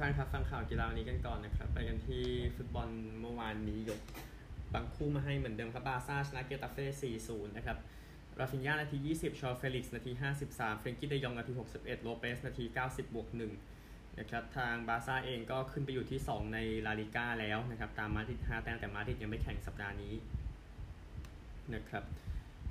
[0.00, 2.24] ท่านครับฟังข่าวกีฬาวันนี้กันก่อนนะครับไปกันที่
[2.56, 2.88] ฟุตบอล
[3.20, 4.00] เมื่อวานนี้ยก
[4.74, 7.78] บางคู่มาให้เหมือนเดิมครับบาร์ซ่าชนะเกตาเฟ่4-0 นะครับ
[8.38, 10.12] ราฟินยานาที 20 ชูเอาเฟลิกซ์นาที
[10.46, 13.28] 53 เฟรนกี้เดยองนาที 61 โลเปสนาที 90 บวก
[13.72, 20.14] 1นะครับทางบาร์ซ่าเองก็ขึ้นไปอยู่ที่ 2 ในลาลิก้าแล้วนะครับตามมาดริด5แต้มแต่มาดริดยังไม่แข่งสัปดาห์นี้
[21.74, 22.04] นะครับ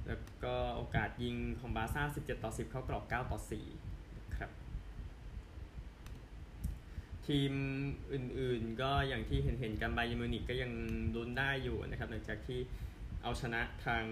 [0.07, 3.39] แล้วก็โอกาสยิงของบาร์ซ่า 17 ต่อ 10 เข้ากรอบ 9 ต่อ
[3.79, 4.49] 4 นะครับ
[7.27, 7.51] ทีม
[8.13, 10.71] อื่นๆ ก็อย่างที่เห็นเห็นกันบาเยิร์นมิวนิกก็ยัง
[11.15, 12.59] ลุ้นได้อยู่นะครับ หลังจากที่
[13.23, 14.03] เอาชนะทาง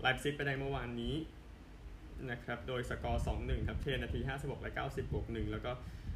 [0.00, 1.14] ไลป์ซิกไปได้เมื่อวานนี้
[2.30, 5.72] นะครับ โดยสกอร์ 2-1 ครับ เคนนาที 56 และ 90 บวก 1 แล้วก็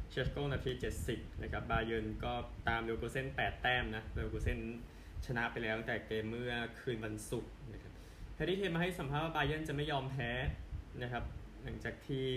[0.09, 0.71] เชสโกนาที
[1.07, 2.33] 70 นะครับบาเยิร์นก็
[2.67, 4.59] ตามเลวกูเซน8 แต้มนะเลวกูเซน
[5.25, 7.93] ชนะไปแล้วตั้งแต่เกมเมื่อคืนวันศุกร์นะครับ
[8.35, 10.31] แฮร์รี่เคนมาให้สัมภาษณ์ว่าบาเยิร์นจะไม่ยอมแพ้
[11.01, 11.23] นะครับ
[11.63, 12.27] หลังจากที่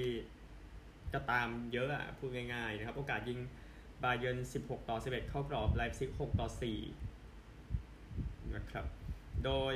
[1.14, 3.38] ก็ตามเยอะอะพูดง่ายๆนะครับ โอกาสยิง
[4.02, 6.48] บาเยิร์น16 ต่อ 11 เข้ากรอบไลป์ซิก6ต่อ
[7.30, 8.86] 4 นะครับ
[9.44, 9.74] โดย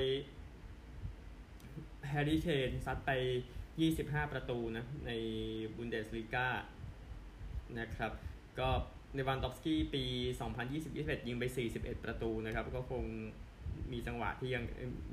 [2.08, 3.10] แฮร์รี่เคนซัดไป
[3.72, 5.10] 25 ประตูนะใน
[5.76, 6.46] บุนเดสลีกา
[7.78, 8.12] นะครับ
[8.58, 8.68] ก็
[9.14, 10.02] เลวานดอฟสกี้ปี
[10.66, 13.04] 2020-21 ยิงไป 41 ประตูนะครับ ก็คง
[13.92, 14.64] มีจังหวะที่ยัง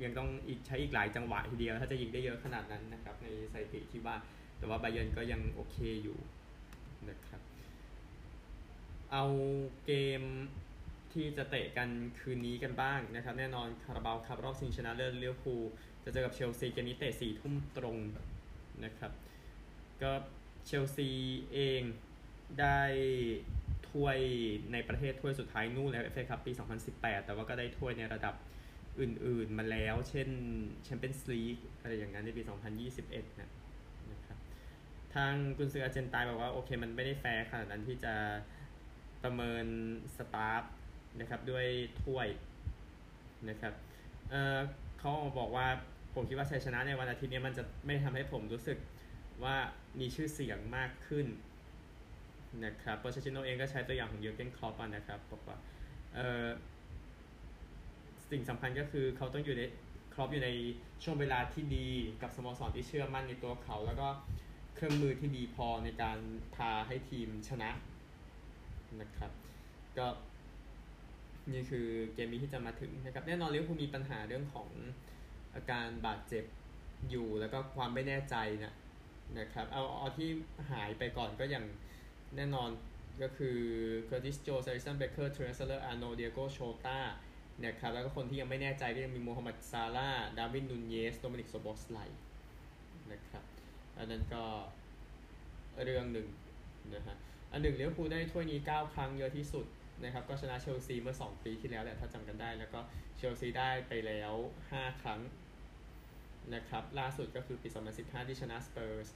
[0.04, 4.16] ยังต้องอีกใช้อีกหลายจังหวะทีเดียว ถ้าจะยิงได้เยอะขนาดนั้นนะครับ ในสถิติที่ว่า
[4.58, 6.18] แต่ว่าไบเยนก็ยังโอเคอยู่
[7.10, 7.40] นะครับ
[9.12, 9.24] เอา
[9.86, 10.22] เกม
[11.12, 11.88] ที่จะเตะกัน
[12.20, 15.54] คืนนี้กันบ้างนะครับ แน่นอนคาราบาวครับรอบชิงชนะเลิศเลี้ยวภู
[16.04, 17.96] จะเจอกับเชลซีเกมนี้เตะสี่ทุ่มตรง
[18.84, 19.12] นะครับ
[20.02, 20.12] ก็
[20.66, 21.08] เชลซี
[21.52, 21.82] เอง
[22.60, 22.80] ได้
[23.90, 24.18] ถ้วย
[24.72, 26.52] ในประเทศถ้วยสุดท้ายนู่นแล้วเอฟเอคัพปี
[26.88, 28.34] 2018 แต่ว่าก็ได้ถ้วยในระดับ
[29.00, 30.28] อื่นๆมาแล้ว เช่น
[30.84, 32.42] แชมเปี้ยนส์ลีกอะไรอย่างนั้นในปี
[32.90, 33.50] 2021 นะ
[34.12, 34.38] นะครับ
[35.14, 38.14] ทางกุนซืออาร์เจนไตน์บอกว่า โอเค มันไม่ได้แฟร์ขนาดนั้นที่จะ
[39.22, 39.66] ประเมิน
[40.16, 40.62] staff
[41.20, 41.66] นะครับด้วย
[42.02, 42.28] ถ้วย
[43.48, 43.74] นะครับ
[44.30, 45.66] เขาบอกว่า
[46.14, 48.78] ผมคิดว่าชัยชนะในวันอาทิตย์นี้มันจะไม่ทำให้ผมรู้สึก
[49.44, 49.56] ว่า
[50.00, 51.26] มีชื่อเสียงมากขึ้น
[52.64, 55.56] นะครับโปรเชชิโนเองก็ใช้ตัวอย่างของเยอร์เกนคลอปป์นะครับบอกว่า
[58.30, 59.62] สิ่งสำคัญก็คือเขาต้องอยู่ใน
[60.14, 60.50] คลอปป์อยู่ใน
[61.04, 61.88] ช่วงเวลาที่ดี
[62.22, 64.08] กับสโมสรที่เชื่อมั่นในตัวเขา แล้วก็
[64.74, 66.18] เครื่องมือที่ดีพอในการ
[66.54, 67.70] พาให้ทีมชนะ
[69.00, 69.30] นะครับ
[69.98, 70.06] ก็
[71.52, 74.68] นี่คือเกมนี้ที่จะมาถึงนะครับแน่นอนลิเวอร์พูลมีปัญหาเรื่องของ
[75.54, 76.44] อาการบาดเจ็บ
[77.10, 78.74] อยู่แล้วก็ความไม่แน่ใจนะ
[79.38, 80.28] นะครับเอาเอาที่
[80.70, 81.64] หายไปก่อนก็อย่าง
[82.36, 82.70] แน่นอน
[83.22, 83.58] ก็คือ
[84.04, 87.00] เคอร์ติสโจนส์อลิสซอนเบ็คเกอร์เทรนต์อเล็กซานเดอร์อาร์โนลด์ดิโอโก้โชต้า
[87.64, 91.98] นะครับแล้วก็คนที่ยังไม่แน่ใจก็ยังมีโมฮัมหมัดซาลาห์ดาร์วินนูนเยสโดมินิกโซบอสไล
[93.12, 93.44] นะครับ
[93.98, 94.44] อันนั้นก็
[95.84, 96.26] เรื่องหนึ่ง
[96.94, 97.16] นะฮะ
[97.52, 99.66] อันหนึ่งลิเวอร์พูลได้ถ้วยนี้ 9 ครั้งเยอะที่สุด
[100.04, 102.80] นะครับก็ชนะเชลซีเมื่อ 2 ปีที่แล้วแหละถ้าจำกันได้ แล้วก็
[103.16, 104.32] เชลซีได้ไปแล้ว
[104.68, 105.20] 5 ครั้ง
[106.54, 109.08] นะครับล่าสุดก็คือปี 2015 ที่ชนะสเปอร์ส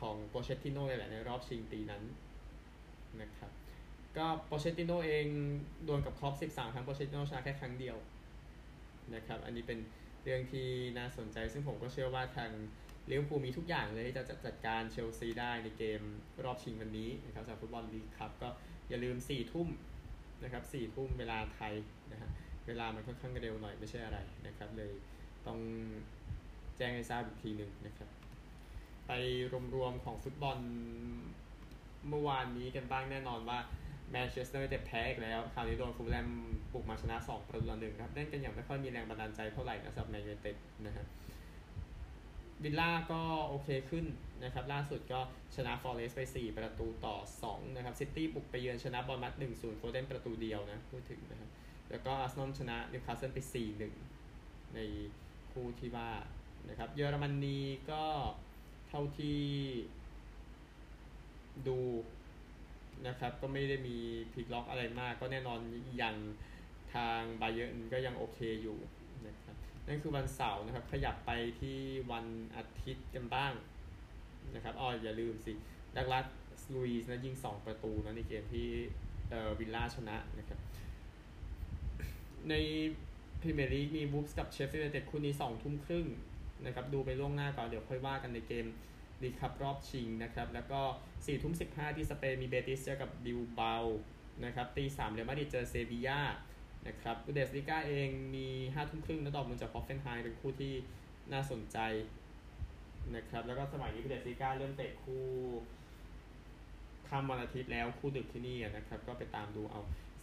[0.00, 2.02] ของโปเชตติโน่แหละในรอบชิงปีนั้น
[3.20, 3.50] นะครับ
[4.16, 5.26] ก็โปเชตติโนเอง
[5.86, 7.96] ดวลกับคลอปป์13 ครั้งโปเชตติโนชนะแค่ครั้งเดียว
[9.14, 9.78] นะครับอันนี้เป็น
[10.24, 12.50] เรื่องที่น่าสนใจซึ่งผมก็เชื่อว่าทาง
[13.08, 16.00] ลิเวอร์พูลมีทุกอย่างเลยที่จะจัดการเชลซีได้ในเกม
[16.44, 18.48] รอบชิงวันนี้นะครับจากฟุตบอลลีกคัพก็
[18.88, 19.68] อย่าลืม4ทุ่ม
[20.42, 21.74] นะครับ4ทุ่มเวลาไทย
[22.12, 22.28] นะฮะ
[22.66, 24.92] เวลามันค่อนข้างเร็วหน่อยไม่ใช่อะไรนะครับเลย
[25.46, 25.58] ต้อง
[26.76, 28.08] แจ้งให้ทราบอีกทีหนึ่งนะครับ
[29.06, 29.12] ไป
[29.74, 30.58] รวมๆของฟุตบอล
[32.08, 33.58] เมื่อวานนี้กันบ้างแน่นอนว่า
[34.10, 36.28] แมนเชสเตอร์จะแพ้อีกแล้ว คราวนี้โดนฟูลแลม
[36.72, 41.06] บุกมาชนะ 2 ประตูต่อหนึ่งครับเล่นกันอย่างไม่ค่อยมีแรงบันดาลใจเท่าไหร่นะสำหรับแมนยูเต็ดนะฮะ
[42.62, 44.06] วิลล่าก็โอเคขึ้น
[44.44, 45.20] นะครับล่าสุดก็
[45.56, 47.16] ชนะฟอเรสต์ไป 4 ประตูต่อ
[47.48, 51.50] 2 นะครับซิตี้บุกไปเยือนชนะบอร์นมัธ1-0โฟเดนประตูเดียวนะพูดถึงนะครับ
[51.90, 53.38] แล้วก็อาร์เซนอลชนะนิวคาสเซิลไป
[54.06, 54.78] 4-1 ใน
[55.52, 56.10] คู่ที่ว่า
[56.68, 57.58] นะครับเยอรมนี
[57.90, 58.04] ก็
[58.88, 59.42] เท่าที่
[61.68, 61.78] ดู
[63.06, 63.96] นะครับก็ไม่ได้มี
[64.32, 65.58] พลิกล็อกอะไรมาก ก็แน่นอน
[65.98, 66.16] อย่าง
[66.94, 68.78] ทางบาเยิร์นก็ยังโอเคอยู่
[69.88, 71.30] นั่นคือวันเสาร์นะครับ ขยับไป
[71.60, 71.78] ที่
[72.12, 72.26] วัน
[72.56, 73.52] อาทิตย์กันบ้าง
[74.54, 75.52] นะครับอ๋ออย่าลืมสิ
[75.96, 76.20] ดักลั
[76.62, 78.68] สลุยส์นะยิง 2 ประตูนะในเกมที่
[79.30, 80.58] เอ่อวิลล่าชนะนะครับ
[82.48, 82.54] ใน
[83.40, 86.06] พรีเมียร์ลีกมีวูล์ฟส์กับเชฟฟิลด์ยูไนเต็ดคู่นี้ 2 ทุ่มครึ่ง
[86.66, 88.66] นะครับ ดูไปล่วงหน้าก่อน เดี๋ยวค่อยว่ากันในเกม
[89.22, 91.64] ลีกคัพรอบชิงนะครับ แล้วก็4ี่ทุ่มสิ
[91.96, 93.74] ที่สเปนมีเบติสเจอกับบิลเบา
[94.44, 96.20] นะครับตีสามเรอัลมาดริดเจอเซบียา
[96.86, 100.74] นะครับบุนเดสลีกาเองมี5ทุ่มครึ่งนัดดอร์ทมุนด์จากฮอฟเฟนไฮม์เป็นคู่ที่
[101.32, 101.78] น่าสนใจ
[103.16, 105.24] นะครับแล้วก็สมัยนี้บุนเดสลีกาเริ่มเตะคู่
[107.08, 109.80] ค่ำวันอาทิตย์แล้วคู่ดึกที่นี่นะครับก็ไปตามดูเอา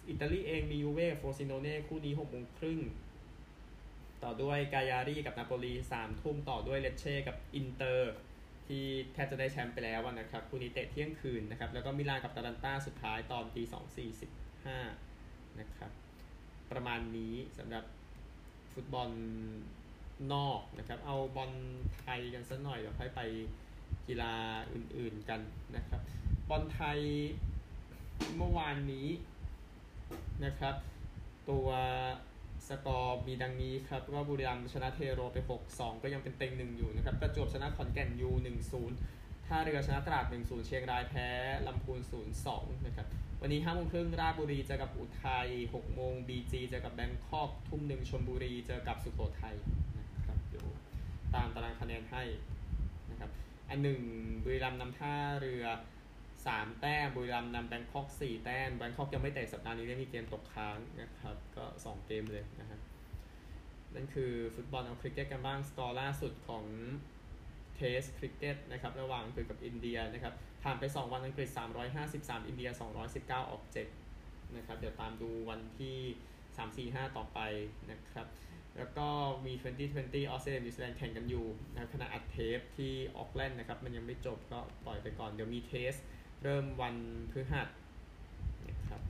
[0.10, 2.80] อิตาลีเองมียูเว่โฟรซิโนเน่คู่นี้หกโมงครึ่ง
[4.24, 8.14] ต่อด้วยกายารี่กับนาโปลีสามทุ่มต่อด้วยเลเช่กับอินเตอร์
[8.68, 14.32] ที่แทบจะได้แชมป์ไปแล้วนะครับคู่นี้เตะเที่ยงคืนนะครับแล้วก็มิลานกับอตาลันต้าสุดท้ายตอนตีสองสี่สิบ
[14.66, 14.80] ห้า
[15.60, 16.05] นะครับ
[16.72, 17.86] ประมาณนี้สำหรับ
[18.74, 19.10] ฟุตบอล
[20.34, 21.52] นอกนะครับ เอาบอล
[22.02, 23.22] ไทยกันสักหน่อยเดี๋ยวค่อยไป
[24.08, 24.34] กีฬา
[24.74, 25.42] อื่นๆกัน
[25.76, 26.02] นะครับ
[26.50, 27.00] บอลไทย
[28.38, 29.08] เมื่อวานนี้
[30.46, 30.76] นะครับ
[31.50, 31.68] ตัว
[32.68, 35.38] สกอร์มีดังนี้ครับ ก็บุรีรัมย์ชนะเทโรไป
[35.70, 38.30] 6-2 ก็ยังเป็นเต็งหนึ่งอยู่นะครับ ประจวบชนะขอนแก่นยู
[38.78, 39.15] 1-0
[39.48, 41.28] ท่าเรือชนะตราด 1-0 เชียงรายแพ้
[41.68, 42.00] ลำพูน
[42.42, 43.08] 0-2 นะครับ
[43.42, 49.56] วันนี้5โมงครึ่งราชบุรีเจอกับอุทัย6โมงบีจีเจอกับแบงคอกทุ่มหนึ่งชลบุรีเจอกับสุโขทัย
[49.98, 50.68] นะครับเดี๋ยว
[51.36, 52.24] ตามตารางคะแนนให้
[53.12, 53.32] นะครับ
[53.70, 54.02] อันหนึ่ง
[54.44, 55.66] บุรีรัมย์นำท่าเรือ
[56.24, 62.80] 3 แต้มบุรีรัมย์นำแบงคอก 4 แต้มแบงคอกยังไม่เตะสัปดาห์นี้ได้มีเกมตกค้างนะครับ ก็ 2 เกมเลยนะครับ
[63.96, 66.66] นั่นคือฟุตบอลเอาคริกเก็ตกันบ้างสกอร์ล่าสุดของ
[67.76, 70.34] Test คริกเก็ตนะครับระหว่างอังกฤษกับอินเดียนะครับ
[70.64, 71.50] ผ่านไป 2 วันอังกฤษ
[71.98, 72.70] 353 อินเดีย
[73.10, 73.64] 219 ออก
[74.10, 75.98] 7นะครับเดี๋ยวตามดูวันที่
[76.48, 77.40] 3 4 5 ต่อไป
[77.92, 78.28] นะครับ
[78.78, 79.08] แล้วก็
[79.46, 85.94] มี 2020 ออสเตรเลียนิวซีแลนด์แข่งกันอยู่นะขณะอัดเทปที่โอ๊คแลนด์นะครับมันยังไม่จบก็ปล่อยไปก่อนเดี๋ยวมี Test
[86.44, 86.96] เริ่มวัน
[87.32, 87.68] พฤหัส
[88.68, 89.02] นะครับ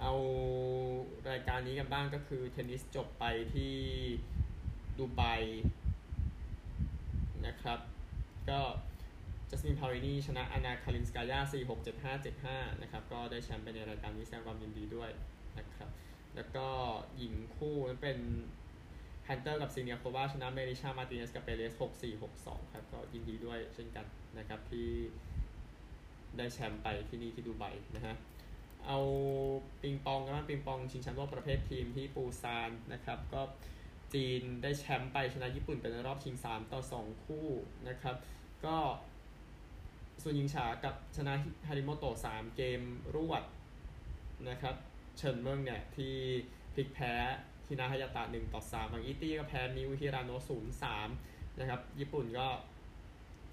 [0.00, 0.12] เอา
[1.30, 3.74] รายการนี้กันบ้างก็คือเทนนิสจบไปที่
[4.98, 5.22] ดูไบ
[7.46, 7.78] นะครับ
[8.50, 8.60] ก็
[9.50, 15.10] จัสมินเปาลินีชนะอันนาคาลินสกายา4 6 7 5 7 5 นะครับ ก็ได้แชมป์ไปในรายการนี้แสดงความยินดีด้วย
[15.58, 15.88] นะครับ
[16.36, 16.66] แล้วก็
[17.16, 18.18] หญิงคู่นั้นเป็น
[19.24, 24.06] ฮันเตอร์กับซีเนียโควาชนะเมลิชามาร์ติเนซกับเปเรส6 4 6 2 ครับ ก็ยินดีด้วยเช่นกัน
[24.38, 24.88] นะครับที่
[26.36, 27.64] ได้แชมป์ไปที่นี่ที่ดูไบ
[27.96, 28.14] นะฮะ
[28.86, 28.98] เอา
[29.82, 33.40] ปิงปองกันบ้างปิงปองชิงแชมป์โลกประเภททีมที่ปูซานนะครับ ก็
[34.16, 37.48] จีนได้แชมป์ไปชนะญี่ปุ่นเป็นรอบชิง 3 ต่อ 2 คู่
[37.88, 38.16] นะครับ
[38.64, 38.76] ก็
[40.22, 41.34] ส่วนยิงฉากับชนะ
[41.68, 42.80] ฮาริโมโตะ3 เกม
[43.16, 43.42] รวด
[44.48, 44.74] นะครับ
[45.16, 46.14] เฉินเมืองเนี่ย ที่
[46.74, 47.12] พลิกแพ้
[47.68, 50.40] ฮินาฮายาตะ 1 ต่อ3ฝั่งอิตี้ก็แพ้มิวฮิราโนะ
[51.00, 52.46] 0-3 นะครับ ญี่ปุ่นก็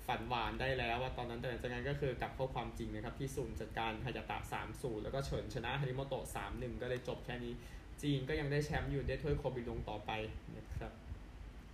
[0.07, 4.37] ฝันหวานได้แล้วว่าตอนนั้นแต่หลังจากนั้นก็คือกลับเข้าความจริงนะครับ ที่ศูนย์จัดการฮายาตะ
[4.71, 7.53] 3-0 แล้วก็เฉินชนะฮาริโมโตะ3-1 ก็เลยจบแค่นี้
[8.01, 10.11] จีนก็ยังได้แชมป์อยู่ได้ถ้วยโคบิลงต่อไป
[10.57, 10.91] นะครับ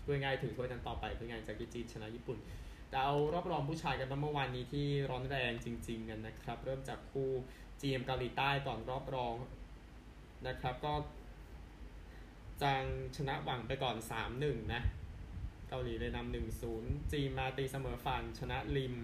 [0.02, 2.38] เพื่อง่ายถือถ้วยนั้นต่อไปเพื่อง่ายจากที่จีนชนะญี่ปุ่น
[2.90, 7.30] แต่เอารอบรองผู้ชายกันเมื่อวานนี้ที่ร้อนแรงจริง ๆ กันนะครับ เริ่มจากคู่
[7.82, 9.36] จีนเกาหลีใต้ก่อนรอบรอง
[10.48, 10.94] นะครับ ก็
[12.62, 12.84] จาง
[13.18, 13.96] ชนะหวังไปก่อน
[14.36, 14.82] 3-1 นะ
[15.70, 18.96] เกาหลีเลยนำหนึ่งศูนย์จีนมาตีเสมอฟันชนะริม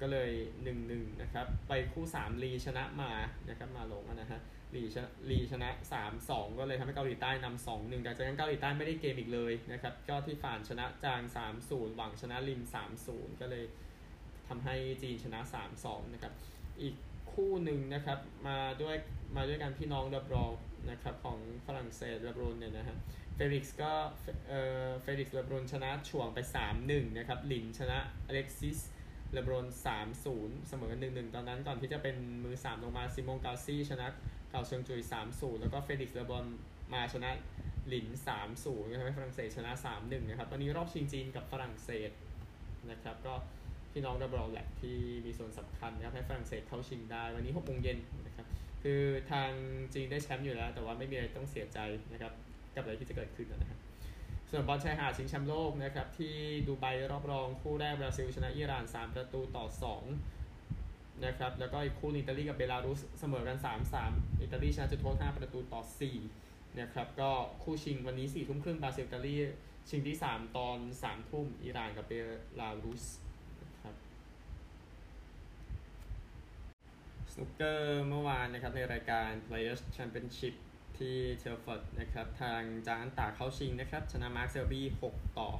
[0.00, 0.30] ก็เลย
[0.62, 3.10] หนึ่งหนึ่งนะครับ ไปคู่สามลีชนะมา
[3.48, 4.40] นะครับมาลงนะฮะ
[4.74, 13.64] ลีชนะลีชนะสามสองก็เลยทำให้เกาหลีใต้นำสองหนึ่งแต่จากนั้นเกาหลีใต้ไม่ได้เกมอีกเลยนะครับ ก็ที่ฝานชนะจางสามศูนย์หวังชนะริมสามศูนย์ก็เลย
[14.48, 16.32] ทำให้จีนชนะสามสองนะครับ
[16.82, 16.94] อีก
[17.32, 18.18] คู่หนึ่งนะครับ
[18.48, 18.96] มาด้วย
[19.36, 20.52] มาด้วยกันพี่น้องดับรอง
[20.90, 22.96] นะครับของฝรั่งเศสดับรอนเนี่ยนะฮะ
[23.34, 23.92] เฟลิกซ์ก็
[24.48, 26.38] เอ่อเฟลิกซ์เลบรอนชนะช่วงไป
[26.78, 28.78] 3-1 นะครับลินชนะอเล็กซิส
[29.32, 29.66] เลบรอน
[30.16, 34.06] 3-0 เสมอ 1-1 ตอนนั้นก่อนที่จะเป็นมือ 3 ลงมาซิมงโกซี่ชนะ
[34.50, 36.44] เกาเชิงจุย3-0 แล้วก็เฟลิกซ์เลบรอน
[36.92, 37.30] มาชนะ
[37.88, 38.06] หลิน
[38.52, 42.10] 3-0ทำให้ฝรั่งเศสชนะ 3-1 นะครับ ตอนนี้รอบชิงจีนกับฝรั่งเศส
[42.90, 43.34] นะครับ ก็
[43.92, 48.46] พี่น้องเลอบรองแหละที่มีส่วนสำคัญนะครับให้ฝรั่งเศสเข้าชิงได้ วันนี้6โมงเย็นนะครับ
[48.82, 49.50] คือทาง
[49.94, 51.78] จีนได้แชมป์อยู่แล้ว แต่ว่าไม่มีอะไรต้องเสียใจ
[52.12, 52.32] นะครับ
[52.74, 53.78] กับอะไรที่จะเกิดขึ้นนะครับ
[54.50, 56.34] ส่วนบอลชายหาดชิงแชมป์โลกนะครับที่
[56.66, 59.66] ดูไบรอบรองคู่แรกบราซิลชนะอิหร่าน 3 ประตูต่อ
[59.98, 60.39] 2
[61.24, 63.58] นะครับ แล้วก็อีกคู่อิตาลีกับเบลารุสเสมอกัน
[63.98, 65.82] 3-3 อิตาลีชนะจุดโทษ5ประตูต่อ
[66.30, 67.30] 4 นะครับ ก็
[67.62, 69.36] คู่ชิงวันนี้4ทุ่มครึ่งบราซิลอิตาลี
[69.88, 72.12] ชิงที่ 3 ตอน 3 ทุ่มอิหร่านกับเบ
[72.60, 73.04] ลารุส
[73.62, 73.94] นะครับ
[77.32, 80.54] สนุกเกอร์เมื่อวานนะครับในรายการ Players Championship
[80.98, 85.50] ที่เทลฟอร์ดนะครับ ทางจางอันดาเข้าชิงนะครับ ชนะมาร์คเซลบี้6ต่อ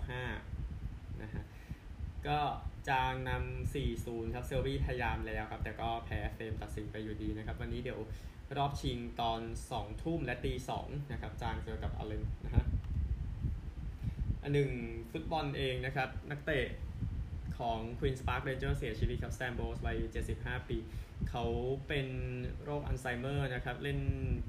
[0.56, 1.44] 5นะฮะ
[2.28, 2.38] ก็
[2.88, 8.00] จางนำ 4-0 ครับ เซลบี้พยายามแล้วครับ แต่ก็แพ้เฟรมตัดสินไปอยู่ดีนะครับ วันนี้เดี๋ยว
[8.56, 9.40] รอบชิงตอน
[9.72, 12.64] 2 ทุ่มและตี2นะครับ จางเจอกับอาเลนนะฮะ
[14.42, 14.70] อันหนึ่ง
[15.12, 16.66] ฟุตบอลเองนะครับ นักเตะ
[17.58, 19.96] ของ Queen's Park Rangers เสียชีวิตครับสแตนโบลส์วัย
[20.34, 20.78] 75 ปี
[21.30, 21.44] เขา
[21.88, 22.08] เป็น
[22.64, 24.00] โรคอัลไซเมอร์นะครับ เล่น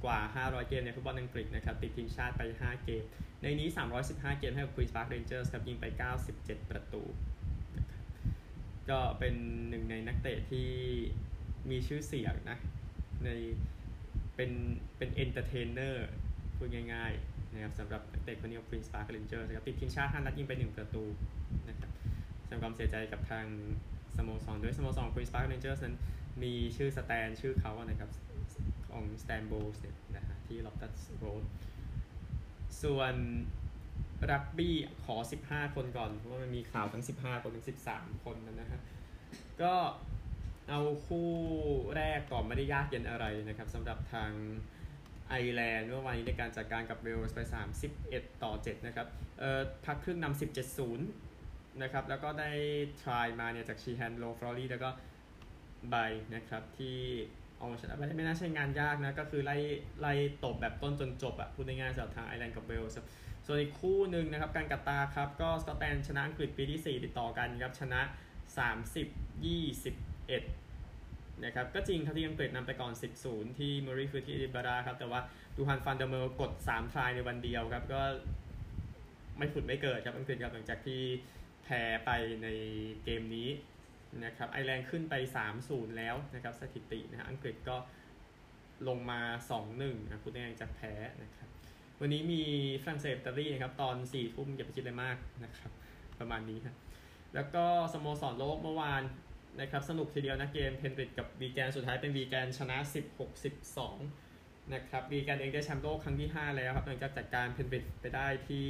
[0.03, 3.03] กว่า 500 เกมในฟุตบอลอังกฤษนะครับ ติดทีมชาติไป 5 เกม
[3.41, 3.69] ในนี้
[4.03, 5.85] 315 เกมให้กับ Queen's Park Rangers ครับ ยิงไป
[6.27, 7.40] 97 ประตูนะครับ
[8.89, 9.35] ก็เป็น
[9.69, 10.69] หนึ่งในนักเตะที่
[11.69, 12.57] มีชื่อเสียงนะ
[13.23, 13.29] ใน
[14.35, 14.51] เป็น
[14.97, 16.07] เป็น entertainer
[16.55, 21.03] พูดง่ายๆนะครับสำหรับนักเตะคนนี้ของ Queen's Park Rangers นะครับติดทีมชาติ 5 นัดยิงไป 1 ประตู
[21.69, 21.91] นะครับ
[22.43, 23.45] แสดงความเสียใจกับทาง
[24.17, 25.95] สโมสรด้วยสโมสร Queen's Park Rangers นั้น
[26.43, 28.09] มีชื่อ stand ชื่อเขานะครับ
[28.89, 31.43] ของ Stan Bowles เนี่ยนะฮะที่ Loftus Road
[32.83, 33.13] ส่วน
[34.31, 35.15] รักบี้ขอ
[35.47, 38.79] 15 คนก่อน เพราะว่ามันมีข่าวทั้ง 15 คนถึง 13 คนนะฮะ
[39.61, 39.73] ก็
[40.69, 41.29] เอาคู่
[41.95, 44.31] แรกก่อนไม่ได้ยากเย็นอะไรนะครับสำหรับทาง
[45.29, 47.39] ไอร์แลนด์เมื่อวานนี้ในการจัดการกับเวลส์ไป
[47.91, 49.07] 31 ต่อ 7 นะครับ
[49.39, 52.51] เอ่อพักครึ่งนำ17 0 นะครับ แล้วก็ได้
[53.05, 54.89] ทรายมาเนี่ยจากชีแฮนโลฟลอรี่แล้วก็
[55.89, 55.95] ไบ
[56.35, 56.97] นะครับ ที่
[57.57, 59.57] เอาชนะไปได้ไม่น่าใช่งานยากนะ ก็คือไล่
[60.01, 60.13] ไล่
[60.43, 62.97] ตบแบบต้นจนจบอะพูดง่ายๆสำหรับทางไอร์แลนด์กับเวลส์
[63.45, 68.01] ส่วนอีกคู่หนึ่งนะครับการกัตตาครับก็สกอตแลนด์ชนะอังกฤษปีที่ 4 ติดต่อกันครับชนะ
[68.77, 72.93] 30 21นะครับก็จริงครับที่อังกฤษนำไปก่อน
[73.25, 75.21] 10-0 ที่มอริคือที่อิบาราครับแต่ว่า
[75.55, 78.01] ดูฮันฟันเดอร์เมลกด 3 ทรายในวันเดียวครับก็
[79.37, 81.01] ไม่ผุดไม่เกิดครับอังกฤษครับหลังจากที่
[81.63, 82.09] แพ้ไป
[82.43, 82.47] ใน
[83.03, 83.49] เกมนี้
[84.25, 85.13] นะครับไอร์แลนด์ขึ้นไป
[85.55, 87.77] 3-0 แล้วนะครับสถิตินะฮะอังกฤษก็
[88.87, 89.21] ลงมา
[89.61, 90.93] 2-1นะพูดง่ายๆจากแพ้
[91.23, 91.49] นะครับ
[92.03, 92.41] วันนี้มี
[92.83, 95.71] ฝรั่งเศสอิตาลีนะครับตอน4ทุ่มอย่าไปคิดอะไรมากนะครับ
[96.19, 96.75] ประมาณนี้ครับ
[97.35, 99.03] แล้วก็สโมสรโลกเมื่อวาน
[99.59, 102.77] นะครับสนุกทีเดียวนะเกมเพนริธกับวีแกนสุดท้ายเป็นวีแกนชนะ
[103.55, 108.65] 16-12นะครับวีแกนเองได้แชมป์โลกครั้งที่ 5 แล้วครับหลังจากจัดการเพนริธไปได้ที่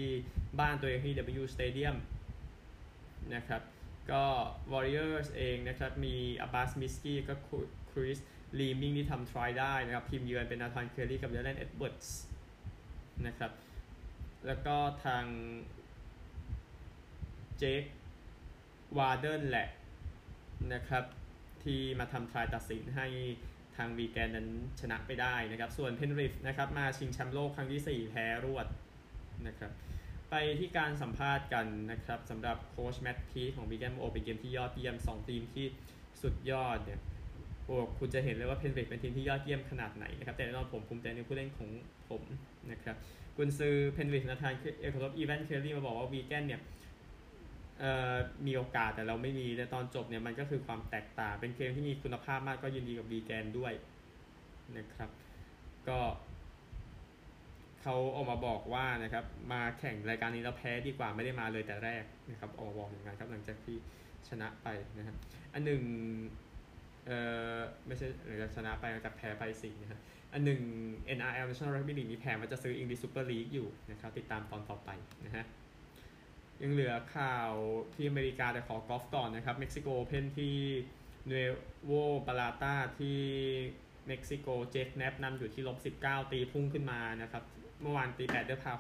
[0.60, 1.96] บ้านตัวเองที่ DW Stadium
[3.36, 3.62] นะครับ
[4.12, 4.24] ก็
[4.72, 7.34] Warriors เองนะครับมีอับบาสมิสกี้ก็
[7.92, 8.20] คริส
[8.60, 12.20] ลีมิงที่ทำ try ได้นะครับทีมเยือนเป็นนาธานเคอรี่กับเดลเลนเอ็ดเวิร์ดส์
[13.28, 13.52] นะครับ
[14.48, 14.76] แล้วก็
[15.06, 15.26] ทาง
[17.60, 17.84] เจค
[18.98, 19.68] วาเดนแหละ
[20.74, 21.04] นะครับ
[21.64, 23.08] ที่มาทำทรายตัดสินให้
[23.76, 24.50] ทางวีแกนนั้น
[24.80, 28.68] ชนะไปได้นะครับ ส่วนเพนริฟนะครับมาชิงแชมป์โลกครั้งที่ 4 แพ้รวด
[29.48, 29.72] นะครับ
[30.30, 35.66] ไปที่การสัมภาษณ์กันนะครับสำหรับโค้ชแมตต์พีของบีแกมโอเป็นเกมที่ยอดเยี่ยม 2 ทีมที่
[36.22, 37.00] สุดยอดเนี่ย
[37.66, 41.70] โอ้คุณจะเห็นเลยว่าเพนริฟเป็นทีมที่ยอดเยี่ยมขนาดไหนนะครับ แต่แน่นอนผมภูมิใจในผู้เล่นของ
[42.10, 42.22] ผม
[42.72, 42.96] นะครับ
[43.38, 46.62] กุนซือเพนริธนาธานเอ่อไอแวนเคลียรีออกมาบอกว่าวีแกนเนี่ย
[48.46, 53.74] มีโอกาสแต่เราไม่มีในตอนจบเนี่ยมันก็คือความแตกต่าง เป็นเกมที่มีคุณภาพมากก็ยินดีกับวีแกนด้วย
[54.78, 55.10] นะครับ
[55.88, 56.00] ก็
[57.82, 63.78] เขาออกมาบอกว่านะครับมาแข่งรายการนี้เราแพ้ดีกว่าไม่ได้มาเลยแต่แรกนะครับออกมาบอกอย่างนั้นครับหลังจากที่
[64.28, 65.16] ชนะไปนะครับ
[65.54, 65.82] อันหนึ่ง
[67.08, 67.20] เอ่
[67.56, 70.00] อไม่ใช่หลังจากชนะไปจากแพ้ไปสินะครับ
[70.34, 70.62] อันหนึ่ง
[71.18, 74.90] NRL National Rugby League มีแผนว่าจะซื้อ English Super League อยู่นะครับติดตามตอนต่อไป
[75.26, 75.46] นะฮะ
[76.62, 77.52] ยังเหลือข่าว
[77.94, 80.56] ที่อเมริกาแต่ขอกอล์ฟก่อนนะครับ Mexico Open ที่นู
[81.28, 81.34] เอ
[81.86, 81.92] โว
[82.28, 83.20] บายาร์ตาที่
[84.08, 87.44] เม็กซิโกเจคแนปนำอยู่ที่ลบ19ตีพุ่งขึ้นมานะครับ
[87.82, 88.74] เมื่อวานตี8 under par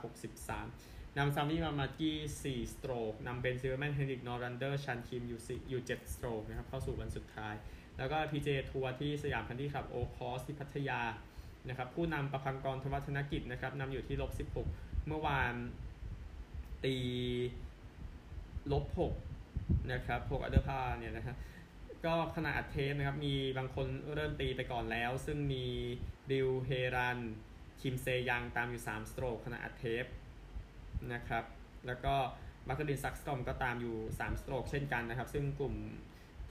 [0.55, 7.55] 63นำซามี่วาลิมากิ4 stroke นำเบนซิลเวอร์แมนเฮนริกนอร์แลนเดอร์ชานคิมอยู่อยู่7 stroke นะครับเข้าสู่วันสุดท้าย
[7.97, 11.01] แล้วก็ PJ ทัวร์ที่สยามพันธุ์ครับโอคอสที่พัทยา
[11.69, 15.53] นะครับผู้นำปภังกรธวัชธนกิจนะครับนำอยู่ที่ลบ16 เมื่อวาน
[16.83, 16.95] ตี
[18.71, 18.85] ลบ
[19.37, 21.35] 6นะครับ6 under par เนี่ยนะฮะ
[22.05, 25.65] ก็ขนาดอัดเทปนะครับ มีบางคนเริ่มตีไปก่อนแล้ว ซึ่งมี
[26.31, 27.19] ริวเฮรัน
[27.81, 30.05] คิมเซยองตามอยู่ 3 stroke ขณะอัดเทป
[31.13, 31.43] นะครับ
[31.87, 32.15] แล้วก็
[32.67, 35.75] แมเดลีนซักสตรอมก็ตามอยู่ 3 stroke เช่นกันนะครับ ซึ่งกลุ่ม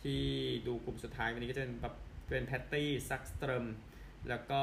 [0.03, 0.23] ที่
[0.67, 1.95] ดูกลุ่มสุดท้ายวันนี้ก็จะเป็นแบบ
[2.29, 3.65] เป็นแพตตี้ซักสตรอม
[4.29, 4.63] แล้วก็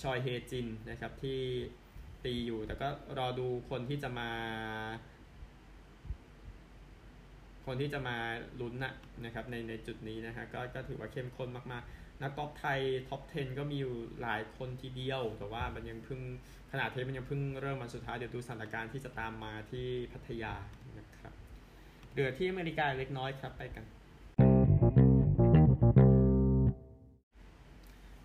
[0.00, 1.40] ชอยเฮจินนะครับที่
[2.24, 2.88] ตีอยู่ แต่ก็
[3.18, 4.30] รอดูคนที่จะมา
[7.66, 8.16] คนที่จะมา
[8.60, 8.92] ลุ้นนะ
[9.24, 16.20] นะครับในในจุดนี้นะฮะก็ก็ถือว่าเข้มข้นมากๆ นักกอล์ฟไทย top 10 ก็มีอยู่หลายคนทีเดียว แต่ว่ามันยังเพิ่ง
[16.72, 20.54] ขนาดเทปมันยังเพิ่งเริ่มมันสุดท้าย เดี๋ยวดูสถานการณ์ที่จะตามมาที่พัทยา
[20.98, 21.32] นะครับ
[22.14, 23.84] เดือที่อเมริกาเล็กน้อยครับไปกัน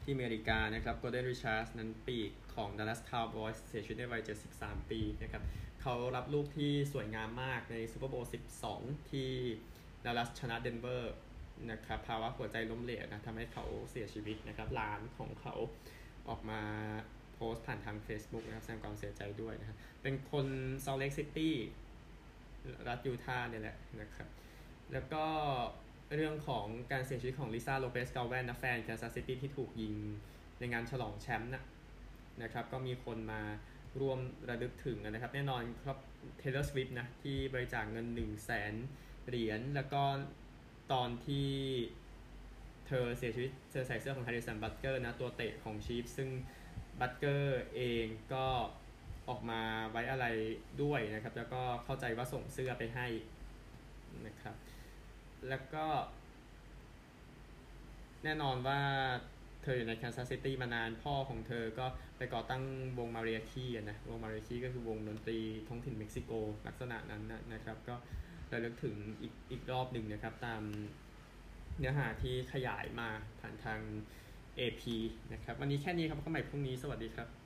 [0.03, 4.22] ที่อเมริกานะครับ Golden Richards นั้นปีกของ Dallas Cowboys เสียชีวิตในวัย
[4.55, 5.43] 73 ปีนะครับ
[5.81, 8.25] เขารับลูกที่สวยงามมากใน Super Bowl
[8.67, 9.31] 12 ที่
[10.05, 11.15] Dallas ชนะเดนเวอร์
[11.72, 15.55] นะครับภาวะหัวใจล้มเหลวนะทำให้เขาเสียชีวิตนะครับหลานของเขา
[16.29, 16.62] ออกมา
[17.34, 20.46] โพสต์ผ่านทาง Facebook นะครับแสดงความเสียใจด้วยนะครับเป็นคน
[20.86, 21.55] ซอลต์เลกซิตี้
[22.88, 24.29] รัฐยูทาห์เนี่ยแหละนะครับ
[24.93, 25.25] แล้วก็
[26.15, 29.96] เรื่องของการเสียชีวิตของลิซ่าโลเปสกาแวนนะแฟนแคนซัสซิตี้ที่ถูกยิง
[30.60, 31.63] ในงานฉลองแชมป์นะ
[32.44, 33.41] นะครับ ก็มีคนมา
[34.01, 35.98] ร่วมระลึกถึงนะครับ แน่นอนครับ
[36.39, 38.74] เทย์เลอร์สวิฟต์นะ ที่บริจาคเงิน 1 0 0 0 0แสน
[39.27, 40.03] เหรียญแล้วก็
[40.94, 41.50] ตอนที่
[42.88, 46.30] เธอเสียชีวิตเธอใส่เสื้อของ Harrison Butker นะตัวเตะของชีฟส์ซึ่ง
[47.00, 48.46] บัตเกอร์เองก็
[49.30, 50.25] ออกมาไว้อาลัย
[50.84, 53.08] ด้วยนะครับ แล้วก็เข้าใจว่าส่งเสื้อไปให้
[54.27, 54.56] นะครับ
[55.50, 55.86] แล้วก็
[58.24, 58.79] แน่นอนว่า
[59.63, 61.86] เธออยู่ในแคนซัสซิตี้มานานพ่อของเธอก็
[62.17, 62.63] ไปก่อตั้ง
[63.00, 66.31] วงมาเรียคีนะวงมาเรียคีก็คือวงดนตรีท้องถิ่นเม็กซิโก
[66.67, 67.95] ลักษณะนั้นนะนะครับ ก็
[68.51, 70.62] ระลึกถึงอีกอีกรอบหนึ่งนะครับ ตาม
[71.77, 73.07] เนื้อหาที่ขยายมา
[73.39, 73.79] ผ่านทาง
[74.60, 74.83] AP
[75.33, 77.40] นะครับ วันนี้แค่นี้ครับก็ใหม่พรุ่งนี้สวัสดีครับ